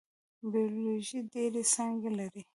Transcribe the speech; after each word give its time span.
بیولوژي 0.51 1.19
ډیرې 1.33 1.63
څانګې 1.73 2.09
لري 2.19 2.41